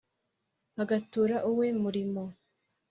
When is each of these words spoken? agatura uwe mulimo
agatura 0.81 1.35
uwe 1.51 1.67
mulimo 1.81 2.23